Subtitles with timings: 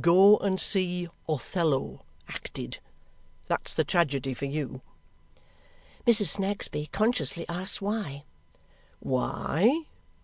[0.00, 2.78] Go and see Othello acted.
[3.46, 4.82] That's the tragedy for you."
[6.04, 6.34] Mrs.
[6.36, 8.24] Snagsby consciously asked why.
[8.98, 9.82] "Why?"